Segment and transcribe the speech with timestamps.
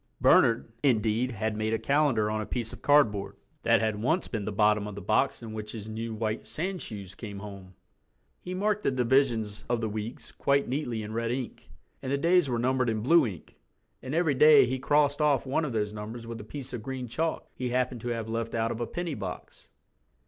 [0.19, 4.45] Bernard indeed had made a calendar on a piece of cardboard that had once been
[4.45, 7.75] the bottom of the box in which his new white sandshoes came home.
[8.39, 11.69] He marked the divisions of the weeks quite neatly in red ink,
[12.01, 13.57] and the days were numbered in blue ink,
[14.01, 17.07] and every day he crossed off one of those numbers with a piece of green
[17.07, 19.67] chalk he happened to have left out of a penny box.